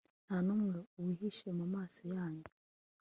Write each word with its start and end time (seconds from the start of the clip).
Nta 0.25 0.37
numwe 0.45 0.79
wihishe 1.03 1.47
mumaso 1.57 1.97
yinyuma 2.09 2.47